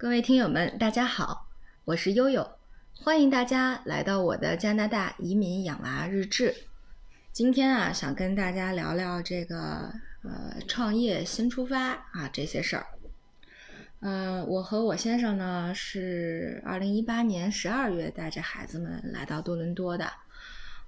[0.00, 1.46] 各位听友们，大家好，
[1.84, 2.52] 我是悠悠，
[2.94, 6.54] 欢迎大家来到我的加拿大移民养娃日志。
[7.34, 9.92] 今天啊，想跟大家聊聊这个
[10.22, 12.86] 呃创业新出发啊这些事儿。
[14.00, 20.10] 嗯，我和我先生呢是二零一八年十二月带着孩子们来到多伦多的，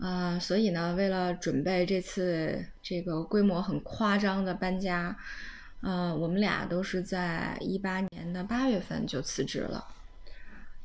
[0.00, 5.14] 呃，所以呢，为了准备这次这个规模很夸张的搬家。
[5.86, 9.86] 嗯，我们俩都是在一八年的八月份就辞职了，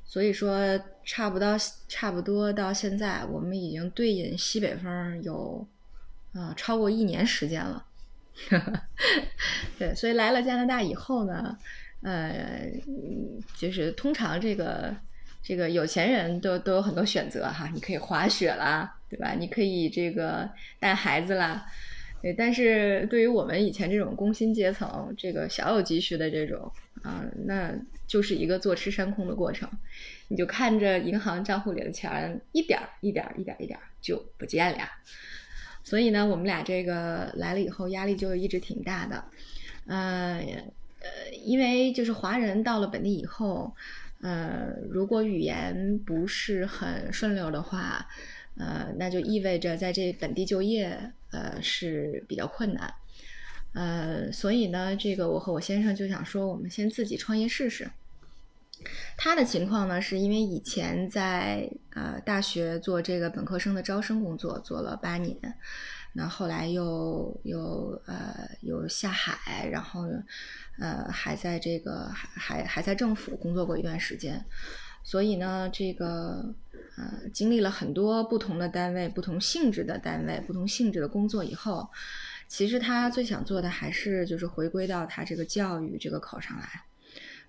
[0.04, 5.66] 所以说差不多差不多到现在，我们已经对饮西北风有
[6.34, 7.86] 啊超过一年时间了。
[9.80, 11.58] 对，所以来了加拿大以后呢，
[12.02, 12.70] 呃，
[13.56, 14.94] 就是通常这个
[15.42, 19.31] 这个有钱人都都有很多选择哈，你可以滑雪啦，对吧？
[19.31, 21.66] 你可以这个带孩子啦。
[22.22, 27.73] 对，但是对于我们以前这种工薪阶层，这个小有积蓄的这种啊，那
[28.08, 29.70] 就是一个坐吃山空的过程。
[30.28, 34.80] 你就看着银行账户里的钱一点儿一点儿一点儿一点儿就不见了。
[35.84, 39.23] 所以呢，我们俩这个来了以后，压力就一直挺大的。
[39.88, 40.44] 呃
[41.00, 43.73] 呃，因为就是华人到了本地以后，
[44.22, 48.08] 呃，如果语言不是很顺溜的话。
[48.58, 52.94] 呃，那就意味着在这本地就业，呃是比较困难，
[53.73, 57.89] 呃，所以呢，这个我和我先生就想说，我们先自己创业试试。
[59.17, 65.35] 他的情况呢，是因为以前在呃大学做这个本科生的招生工作做了八年，
[66.13, 70.05] 那后来又又呃又下海，然后
[70.80, 74.45] 呃还在这个还还还在政府工作过一段时间。
[75.03, 76.53] 所以呢，这个
[76.97, 81.89] 呃，经历了很多不同的单位、不同性质的单位、不同性质的工作以后，
[82.47, 86.83] 其实他最想做的还是就是回归到他这个教育这个口上来。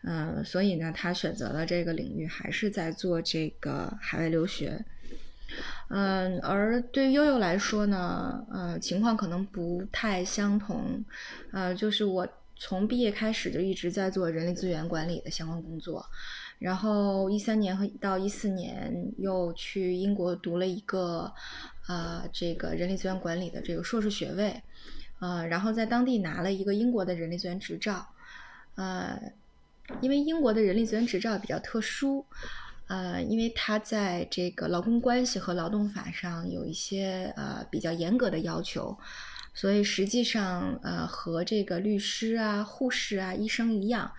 [0.03, 4.83] 嗯，所以呢，他选择了这个领域，还是在做这个海外留学。
[5.89, 11.05] 嗯，而对于悠悠来说呢，呃，情况可能不太相同。
[11.53, 12.27] 呃，就是我
[12.57, 16.07] 从毕业开始就一直在做人力资源管理的相关工作。
[16.61, 21.33] 然后一三年和到一四年又去英国读了一个，
[21.89, 24.63] 呃，这个人力资源管理的这个硕士学位，
[25.21, 28.07] 呃，然后在当地拿了一个英国的人力资源执照，
[28.75, 29.19] 呃，
[30.03, 32.27] 因为英国的人力资源执照比较特殊，
[32.89, 38.95] 呃，因为它在这个劳工关系和劳动法上有一些呃比较严格的要求，
[39.55, 44.13] 所以实际上呃和这个律师啊、护士啊、医生一样。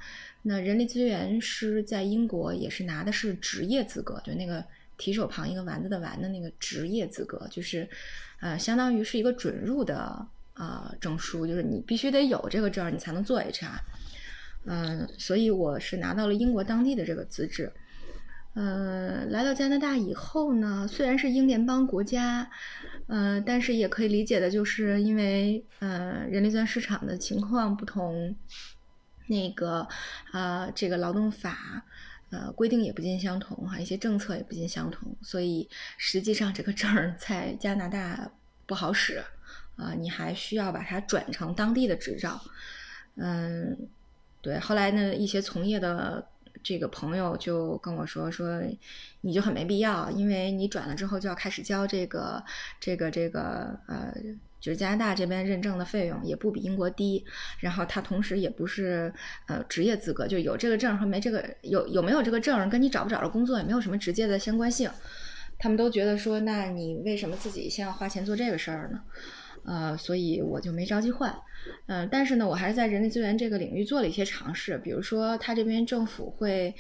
[0.43, 4.65] 那人力资源师在英国也是拿的是职业资格，就那个
[4.97, 7.87] 提手旁一个丸子的丸的那个职业资格，就是，
[8.39, 13.79] 呃，相当于是一个准入的啊证书，就是你必须得有这个证，你才能做 HR。
[14.65, 17.71] 嗯，所以我是拿到了英国当地的这个资质。
[18.53, 22.49] 呃，来到加拿大以后呢，虽然是英联邦国家，
[23.05, 28.35] 呃，但是也可以理解的就是因为呃人力资源市场的情况不同。
[29.31, 29.87] 那个，
[30.33, 31.85] 呃，这个劳动法，
[32.31, 38.29] 呃，规定也不尽相同哈，一些政策也不尽相同，所以实际上这个证儿在加拿大
[38.65, 39.23] 不好使，
[39.77, 42.41] 啊，你还需要把它转成当地的执照，
[43.15, 43.87] 嗯，
[44.41, 46.27] 对，后来呢，一些从业的
[46.61, 48.61] 这个朋友就跟我说说，
[49.21, 52.43] 你就很没必要，因为你转了之后就要开始交这个
[52.81, 54.13] 这个这个呃。
[54.61, 57.25] 就是加拿大这边认证的费用也不比英国低，
[57.59, 59.11] 然后它同时也不是
[59.47, 64.89] 呃职业资格，就有这个证和没这个有有没有这个证跟你找不找着工作也没有什么直接的相关性。
[65.57, 69.01] 他们都觉得说，那你为什么自己先要花钱做这个事儿呢？
[69.63, 71.35] 呃，所以我就没着急换。
[71.85, 76.73] 嗯，但是呢，我还是在人力资源这个领域做了一些尝试，比如说他这边政府会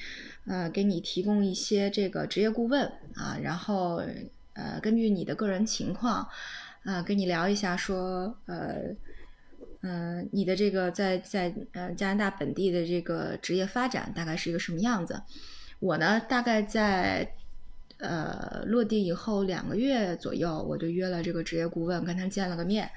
[0.47, 4.01] 呃给你提供一些这个职业顾问啊，然后
[4.53, 6.27] 呃根据你的个人情况。
[6.83, 8.95] 啊，跟你聊一下，说，呃，
[9.81, 15.21] 嗯，你的这个在在呃加拿大本地的这个职业发展大概是一个什么样子？
[15.79, 17.33] 我呢，大概在
[17.97, 22.89] 呃落地以后两个月左右，我就约了这个职业顾问，跟他见了个面。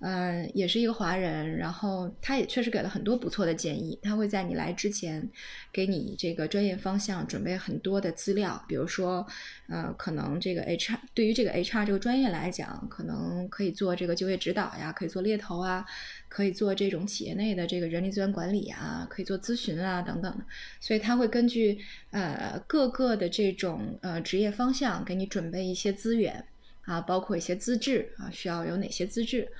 [0.00, 3.98] 嗯，也是一个华人，然后他也确实给了很多不错的建议。
[4.00, 5.28] 他会在你来之前，
[5.72, 9.26] 给你这个专业方向准备很多的资料，比如说，
[9.68, 15.84] 呃，可能这个 HR 对于这个 HR 这个专业来讲，可能可以做这个就业指导呀，可以做猎头啊，
[16.28, 20.40] 可以做这种企业内的这个人力资源管理啊，可以做咨询啊等等。
[20.78, 21.76] 所以他会根据
[22.12, 26.44] 呃各个的这种呃职业方向给你准备一些资源
[26.82, 29.50] 啊，包括一些资质啊，需要有哪些资质。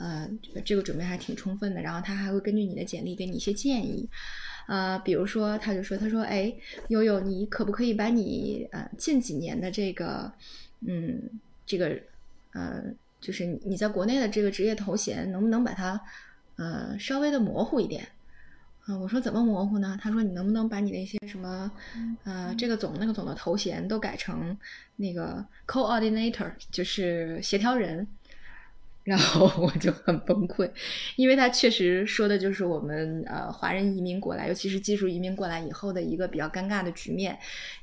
[0.00, 0.26] 呃，
[0.64, 4.08] 这个准备还挺充分的，然后他还会根据你的简历给你一些建议，
[4.66, 6.50] 呃，比如说他就说，他说，哎，
[6.88, 10.32] 悠悠，你可不可以把你呃近几年的这个，
[10.86, 11.20] 嗯，
[11.66, 12.00] 这个
[12.54, 12.82] 呃，
[13.20, 16.00] 就是你在国内的这个职业头衔，能不能把它
[16.56, 18.08] 呃稍微的模糊一点？
[18.86, 19.98] 啊，我说怎么模糊呢？
[20.00, 21.70] 他说你能不能把你那些什么，
[22.24, 24.56] 呃，这个总那个总的头衔都改成
[24.96, 28.06] 那个 coordinator，就是协调人。
[29.10, 30.70] 然后我就很崩溃，
[31.16, 37.36] 因为他确实说的就是我们呃华人移民过来，尤其是技术移民过来以后的一个比较尴尬的局面。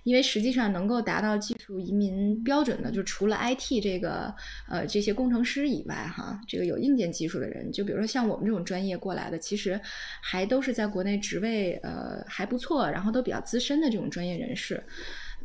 [0.03, 4.33] 因为实际上能够达到技术移民标准的，就除了 IT 这个
[4.69, 9.77] 呃这些工程师以外，哈，这个有硬件技术的人，就比如说像我们这种专业过来的，其实
[10.21, 14.81] 还都是在国内职位呃还不错，然后都比较资深的这种专业人士。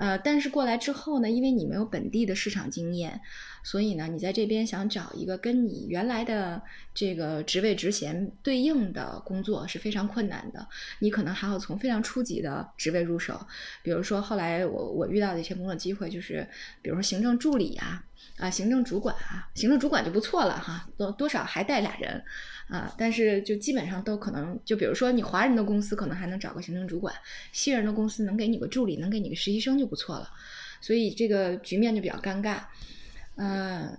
[0.03, 3.21] 呃，但是过来之后呢，因为你没有本地的市场经验。
[3.65, 6.61] 所以呢，你在这边想找一个跟你原来的
[6.93, 10.67] 这个职位职衔对应的工作是非常困难的。
[10.99, 13.41] 你可能还要从非常初级的职位入手，
[13.85, 16.45] 比如说后来我我遇到的一些工作机会，就是
[16.83, 18.05] 比如说行政助理啊，
[18.39, 22.21] 啊行政主管啊，行政主管就不错了哈，多多少还带俩人
[22.67, 27.15] 啊，但是就基本上都可能，就比如说你华人的公司可能还能找个行政主管，
[27.53, 30.27] 西人的公司能给你个助理，能给你个实习生就不错了，
[30.81, 32.61] 所以这个局面就比较尴尬。
[33.37, 33.95] 呃，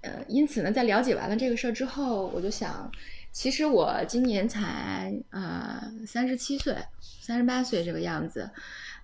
[0.00, 2.90] 呃，因此呢，在了解完了这个事儿之后，我就想，
[3.30, 6.74] 其实我今年才呃三十七岁、
[7.20, 8.48] 三十八岁这个样子。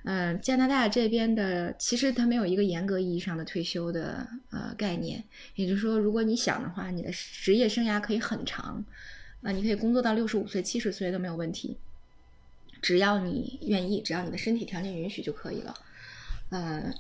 [0.05, 5.23] 嗯，加拿大这边的其实它没有一个严格意义上的退休的呃概念，
[5.57, 8.83] 也就是说，如果你想的话，你的职业生涯可以很长，
[9.43, 11.77] 啊，你可以工作到六十五岁、七十岁都没有问题，
[12.81, 15.75] 只要你愿意，只要你的身体条件允许就可以了。
[16.51, 16.95] 嗯。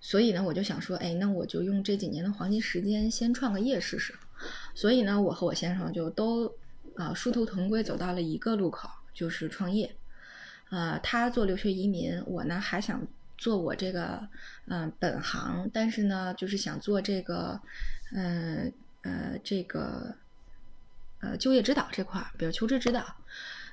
[0.00, 4.14] 所以呢，我就想说，哎，那我就用这几年的黄金时间先创个业试试。
[4.72, 6.54] 所以呢，我和我先生就都
[6.94, 9.92] 啊殊途同归，走到了一个路口，就是创业。
[10.70, 13.04] 呃，他做留学移民，我呢还想
[13.36, 14.28] 做我这个
[14.66, 17.60] 嗯本行，但是呢，就是想做这个
[18.12, 18.72] 嗯
[19.02, 20.14] 呃这个
[21.18, 23.04] 呃就业指导这块，比如求职指导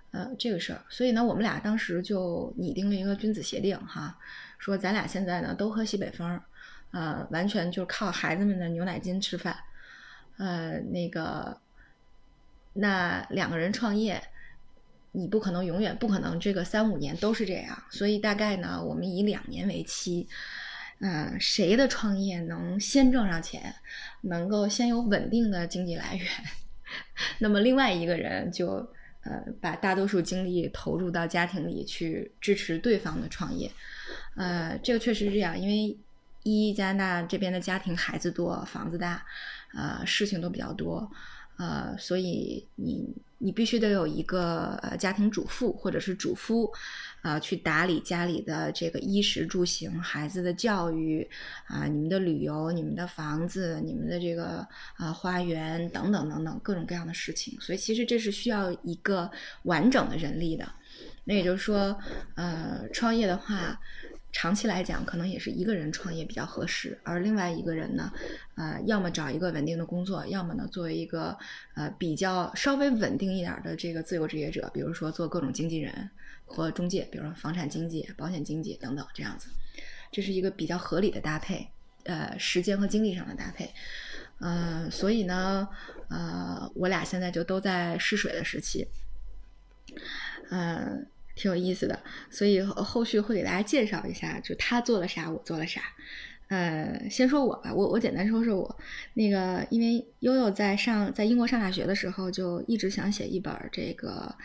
[0.10, 0.84] 呃这个事儿。
[0.90, 4.18] 所以呢，我们俩当时就拟定了一个君子协定哈。
[4.66, 6.42] 说咱俩现在呢都喝西北风，
[6.90, 9.56] 呃，完全就是靠孩子们的牛奶金吃饭，
[10.38, 11.56] 呃，那个，
[12.74, 14.20] 那两个人创业，
[15.12, 20.28] 你不可能永远不可能这个三五年都是这样，所以大概呢，我们以两年为期，
[21.00, 23.76] 嗯，谁的创业能先挣上钱，
[24.22, 26.28] 能够先有稳定的经济来源，
[27.38, 28.92] 那么另外一个人就
[29.26, 33.70] 呃把大多数精力投入到家庭里去支持对方的创业。
[34.36, 35.98] 呃，这个确实是这样，因为
[36.44, 39.26] 一加拿大这边的家庭孩子多，房子大，
[39.74, 41.10] 呃，事情都比较多，
[41.58, 43.08] 呃，所以你
[43.38, 46.72] 你必须得有一个呃家庭主妇或者是主夫，
[47.22, 51.28] 啊，去打理家里的这个衣食住行、孩子的教育
[51.68, 54.68] 啊，你们的旅游、你们的房子、你们的这个
[54.98, 59.30] 啊花园等等等等各种各样的事情，所以其实这是需要一个
[59.64, 60.70] 完整的人力的。
[61.24, 61.98] 那也就是说，
[62.36, 63.80] 呃，创业的话。
[64.36, 68.12] 长期来讲，可能也是一个人创业比较合适，而另外一个人呢，
[68.56, 71.38] 呃，要么找一个稳定的工作，要么呢，作为一个
[71.74, 76.10] 呃比较稍微稳定一点的这个自由职业者，比如说做各种经纪人
[76.46, 79.48] 和中介，比如说房产经纪、保险经纪等等这样子，
[80.12, 81.70] 这是一个比较合理的搭配，
[82.04, 83.74] 呃，时间和精力上的搭配，
[84.40, 85.66] 呃，所以呢，
[86.10, 88.86] 呃，我俩现在就都在试水的时期，
[90.50, 91.08] 嗯。
[91.36, 92.00] 挺有意思的，
[92.30, 95.82] 所以后续会给大家介绍一下，就他做了啥，我做了啥。
[96.48, 98.78] 呃，先说我吧，我我简单说说我。
[99.16, 104.36] 那个，因为悠悠在上在英国上大学的时候，就一直想写一本这个，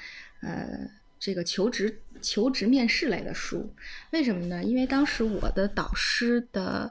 [0.41, 3.73] 呃，这个求职求职面试类的书。
[4.13, 4.65] 为什么呢？
[4.65, 6.91] 因为当时我的导师的，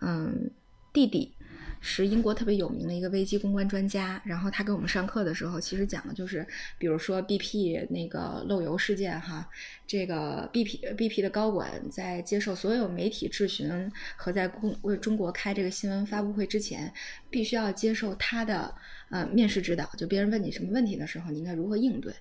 [0.00, 0.50] 嗯，
[0.92, 1.35] 弟弟。
[1.80, 6.46] 是英国特别有名的一个危机公关专家，然后他给我们上课的时候，其实讲的就是，
[6.78, 9.48] 比如说 BP 那个漏油事件哈，
[9.86, 16.92] 这个 BP BP 的高管在接受所有媒体质询和在公为中国开这个新闻发布会之前，
[17.36, 18.74] 必须要接受他的
[19.10, 22.14] 呃面试指导，就别人问你什么问题的时候，你应该如何应对。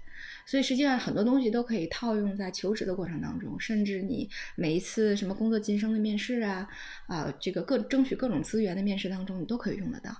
[0.45, 6.67] 所以实际上很多东西都可以套用在求职的过程当中，甚至你每一次什么工作晋升的面试啊，
[7.07, 10.11] 啊，这个各争取各种资源的面试当中，你都可以用得到。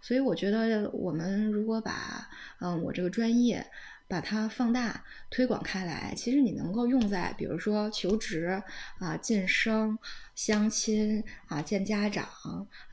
[0.00, 2.28] 所以我觉得我们如果把
[2.58, 3.64] 嗯我这个专业
[4.10, 8.60] 把它放大推广开来，其实你能够用在比如说求职
[8.98, 9.96] 啊、晋升、
[10.34, 12.26] 相亲啊、见家长、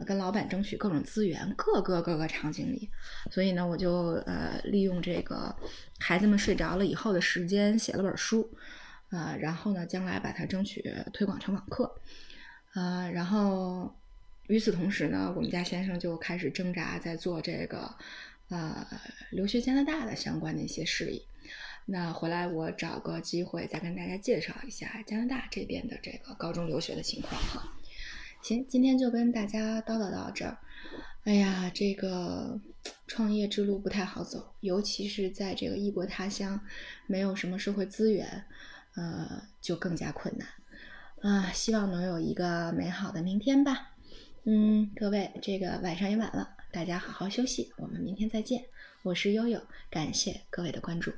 [0.05, 2.87] 跟老板争取各种资源，各个各个场景里。
[3.31, 5.55] 所以呢，我就呃利用这个
[5.97, 8.47] 孩子们睡着了以后的时间写了本书，
[9.09, 11.99] 啊，然后呢，将来把它争取推广成网课，
[12.73, 13.91] 啊，然后
[14.45, 17.91] 与此同时呢，我们家先生就开始挣扎在做这个。
[18.49, 18.87] 呃，
[19.31, 21.21] 留学加拿大的相关的一些事宜，
[21.85, 27.73] 那回来我找个机会再跟大家介绍一下加拿大这边的这个高中留学的情况哈。
[28.41, 30.57] 行，今天就跟大家叨叨到这儿。
[31.25, 32.57] 哎呀，这个
[33.05, 36.61] 创业之路不太好走，尤其是在这个异国他乡，
[37.05, 38.45] 没有什么社会资源，
[38.95, 40.47] 呃，就更加困难
[41.21, 41.51] 啊。
[41.51, 43.91] 希望能有一个美好的明天吧。
[44.45, 46.55] 嗯，各位，这个晚上也晚了。
[46.77, 48.63] 大家好好休息，我们明天再见。
[49.01, 51.11] 我是悠悠，感谢各位的关注。